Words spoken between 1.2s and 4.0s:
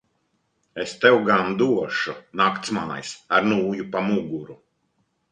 gan došu naktsmājas ar nūju